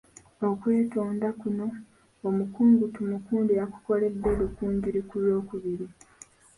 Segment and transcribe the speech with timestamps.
[0.49, 1.67] Okwetonda kuno,
[2.27, 5.85] omukungu Tumukunde, yakukoledde Rukungiri ku Lwokubiri.